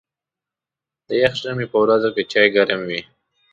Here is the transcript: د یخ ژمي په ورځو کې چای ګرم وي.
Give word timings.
د 1.07 1.09
یخ 1.21 1.33
ژمي 1.41 1.65
په 1.71 1.77
ورځو 1.83 2.09
کې 2.15 2.23
چای 2.31 2.47
ګرم 2.55 2.81
وي. 2.89 3.01